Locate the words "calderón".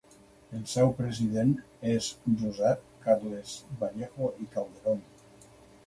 4.57-5.11